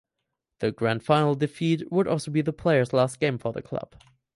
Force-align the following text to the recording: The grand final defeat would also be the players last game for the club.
The 0.61 0.71
grand 0.71 1.03
final 1.03 1.35
defeat 1.35 1.91
would 1.91 2.07
also 2.07 2.31
be 2.31 2.41
the 2.41 2.51
players 2.51 2.91
last 2.91 3.19
game 3.19 3.37
for 3.37 3.53
the 3.53 3.61
club. 3.61 3.93